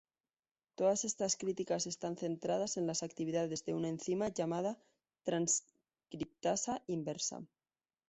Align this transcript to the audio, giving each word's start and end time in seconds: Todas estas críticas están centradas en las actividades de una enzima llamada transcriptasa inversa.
Todas 0.79 0.99
estas 1.09 1.33
críticas 1.41 1.85
están 1.85 2.17
centradas 2.17 2.75
en 2.77 2.87
las 2.87 3.03
actividades 3.03 3.63
de 3.65 3.75
una 3.75 3.89
enzima 3.89 4.29
llamada 4.29 4.81
transcriptasa 5.23 6.81
inversa. 6.87 7.45